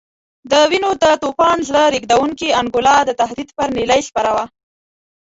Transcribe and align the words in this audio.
د 0.51 0.53
وینو 0.69 0.91
د 1.03 1.05
توپان 1.23 1.57
زړه 1.67 1.83
رېږدونکې 1.93 2.55
انګولا 2.59 2.97
د 3.05 3.11
تهدید 3.21 3.49
پر 3.57 3.67
نیلۍ 3.77 4.01
سپره 4.07 4.31
وه. 4.35 4.45